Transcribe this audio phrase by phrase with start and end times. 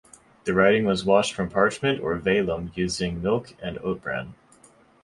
[0.45, 4.33] The writing was washed from parchment or vellum using milk and oat bran.